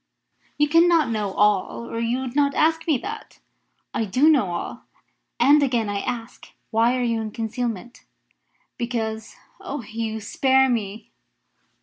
"You 0.57 0.67
cannot 0.67 1.11
know 1.11 1.31
all, 1.33 1.87
or 1.87 1.99
you 1.99 2.21
would 2.21 2.35
not 2.35 2.55
ask 2.55 2.87
me 2.87 2.97
that." 3.03 3.37
"I 3.93 4.05
do 4.05 4.29
know 4.31 4.47
all; 4.51 4.85
and 5.39 5.61
again 5.61 5.89
I 5.89 5.99
ask, 5.99 6.47
why 6.71 6.97
are 6.97 7.03
you 7.03 7.21
in 7.21 7.29
concealment?" 7.29 8.03
"Because 8.79 9.35
Oh, 9.59 9.81
Hugh 9.81 10.19
spare 10.19 10.69
me!" 10.69 11.11